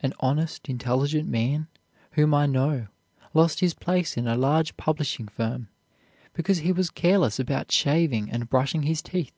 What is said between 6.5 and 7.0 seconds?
he was